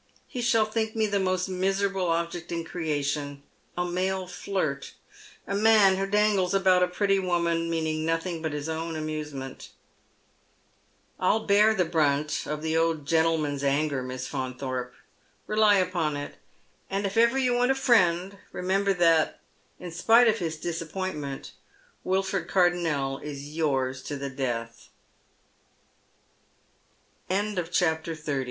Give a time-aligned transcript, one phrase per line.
[0.25, 3.43] He shall think me the most miserable object in creation—
[3.77, 4.95] a male flirt—
[5.47, 9.69] a man who dangles about a pretty woman meaning nothing but his own amusement.
[11.19, 14.91] I'll bear the brunt of the old gentleman's anger, Miss Faunthorpe,
[15.45, 16.33] rely upon it;
[16.89, 19.39] and if ever you want a friend, remember that,
[19.79, 21.51] in spite of his disappointment,
[22.03, 24.17] Wilford Cardonnel is yours t